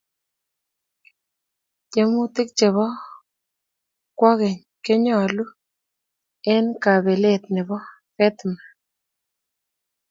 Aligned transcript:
tiemutik 1.91 2.49
chebo 2.57 2.85
kwekeny 4.17 4.55
konyoluu 4.83 5.51
eng 6.53 6.67
kabelet 6.83 7.43
nebo 7.55 7.75
fetma 8.15 8.61